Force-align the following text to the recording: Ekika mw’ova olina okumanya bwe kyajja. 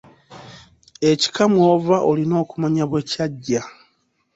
Ekika 1.11 1.43
mw’ova 1.51 1.97
olina 2.09 2.35
okumanya 2.43 2.83
bwe 2.89 3.01
kyajja. 3.09 3.61